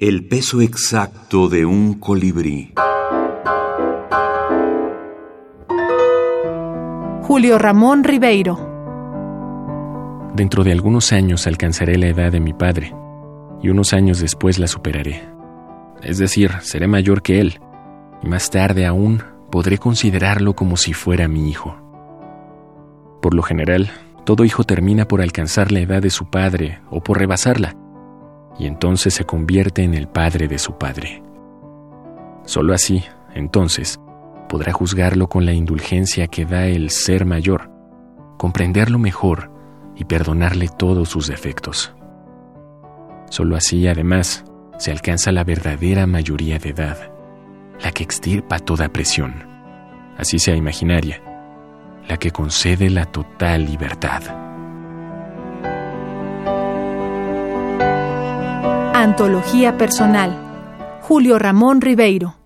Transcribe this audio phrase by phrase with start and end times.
[0.00, 2.72] El peso exacto de un colibrí.
[7.22, 8.60] Julio Ramón Ribeiro.
[10.36, 12.94] Dentro de algunos años alcanzaré la edad de mi padre
[13.60, 15.28] y unos años después la superaré.
[16.00, 17.58] Es decir, seré mayor que él
[18.22, 21.76] y más tarde aún podré considerarlo como si fuera mi hijo.
[23.20, 23.90] Por lo general,
[24.24, 27.74] todo hijo termina por alcanzar la edad de su padre o por rebasarla,
[28.58, 31.22] y entonces se convierte en el padre de su padre.
[32.44, 34.00] Solo así, entonces,
[34.48, 37.70] podrá juzgarlo con la indulgencia que da el ser mayor,
[38.36, 39.50] comprenderlo mejor
[39.94, 41.94] y perdonarle todos sus defectos.
[43.30, 44.44] Solo así, además,
[44.78, 47.12] se alcanza la verdadera mayoría de edad,
[47.82, 49.46] la que extirpa toda presión,
[50.16, 51.22] así sea imaginaria,
[52.08, 54.47] la que concede la total libertad.
[59.00, 60.36] Antología personal.
[61.02, 62.37] Julio Ramón Ribeiro.